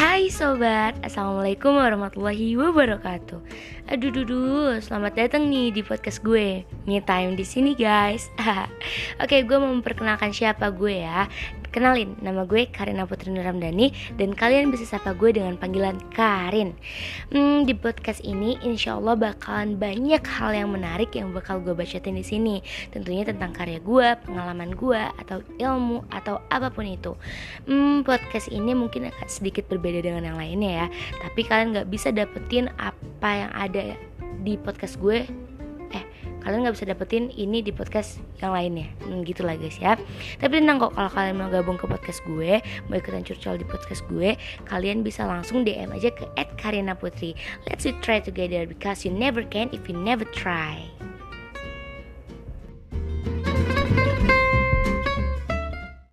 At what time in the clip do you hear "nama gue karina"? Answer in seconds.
12.18-13.06